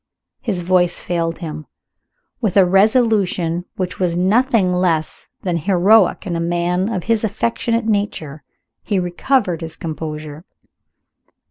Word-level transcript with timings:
His 0.39 0.61
voice 0.61 0.99
failed 0.99 1.37
him. 1.37 1.67
With 2.41 2.57
a 2.57 2.65
resolution 2.65 3.65
which 3.75 3.99
was 3.99 4.17
nothing 4.17 4.73
less 4.73 5.27
than 5.43 5.57
heroic 5.57 6.25
in 6.25 6.35
a 6.35 6.39
man 6.39 6.89
of 6.89 7.03
his 7.03 7.23
affectionate 7.23 7.85
nature, 7.85 8.43
he 8.83 8.97
recovered 8.97 9.61
his 9.61 9.75
composure. 9.75 10.43